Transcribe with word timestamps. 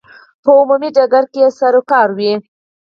په 0.43 0.49
عمومي 0.59 0.89
ډګر 0.95 1.23
کې 1.31 1.39
یې 1.45 1.53
سروکار 1.59 2.09
وي. 2.17 2.33